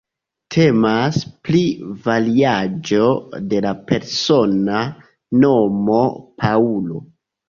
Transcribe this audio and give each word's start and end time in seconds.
Temas 0.53 1.17
pri 1.47 1.59
variaĵo 2.07 3.09
de 3.51 3.59
la 3.65 3.73
persona 3.91 4.79
nomo 5.45 5.99
"Paŭlo". 6.45 7.03